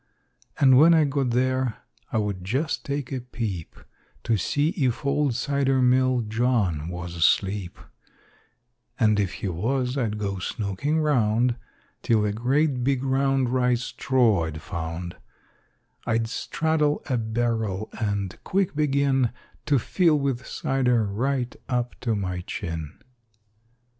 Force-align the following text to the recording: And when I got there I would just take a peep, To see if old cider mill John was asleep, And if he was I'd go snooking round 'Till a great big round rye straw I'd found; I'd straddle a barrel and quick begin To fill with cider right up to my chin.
And 0.59 0.79
when 0.79 0.95
I 0.95 1.03
got 1.03 1.29
there 1.29 1.75
I 2.11 2.17
would 2.17 2.43
just 2.43 2.83
take 2.83 3.11
a 3.11 3.19
peep, 3.21 3.75
To 4.23 4.35
see 4.35 4.69
if 4.69 5.05
old 5.05 5.35
cider 5.35 5.79
mill 5.79 6.21
John 6.21 6.89
was 6.89 7.15
asleep, 7.15 7.77
And 8.99 9.19
if 9.19 9.31
he 9.45 9.47
was 9.47 9.99
I'd 9.99 10.17
go 10.17 10.37
snooking 10.37 10.97
round 10.97 11.55
'Till 12.01 12.25
a 12.25 12.33
great 12.33 12.83
big 12.83 13.03
round 13.03 13.49
rye 13.49 13.75
straw 13.75 14.45
I'd 14.45 14.59
found; 14.59 15.17
I'd 16.07 16.27
straddle 16.27 17.03
a 17.05 17.15
barrel 17.19 17.89
and 17.99 18.43
quick 18.43 18.75
begin 18.75 19.29
To 19.67 19.77
fill 19.77 20.17
with 20.17 20.47
cider 20.47 21.05
right 21.05 21.55
up 21.69 21.93
to 21.99 22.15
my 22.15 22.41
chin. 22.47 22.97